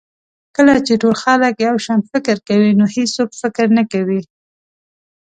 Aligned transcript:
کله 0.55 0.75
چې 0.85 0.93
ټول 1.01 1.15
خلک 1.23 1.53
یو 1.67 1.75
شان 1.85 1.99
فکر 2.11 2.35
کوي 2.47 2.71
نو 2.79 2.85
هېڅوک 2.95 3.29
فکر 3.41 3.65
نه 3.77 3.83
کوي. 3.91 4.21